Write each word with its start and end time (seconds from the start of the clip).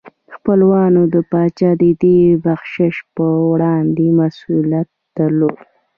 خپلوانو 0.35 1.01
د 1.13 1.15
پاچا 1.31 1.71
د 1.81 1.83
دې 2.01 2.19
بخشش 2.45 2.95
په 3.15 3.25
وړاندې 3.49 4.05
مسؤلیت 4.19 4.89
درلود. 5.17 5.57